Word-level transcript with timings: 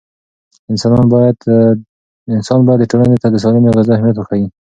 انسان 0.71 1.03
باید 2.67 2.87
ټولنې 2.91 3.17
ته 3.23 3.27
د 3.31 3.35
سالمې 3.43 3.69
غذا 3.75 3.91
اهمیت 3.95 4.15
وښيي. 4.17 4.47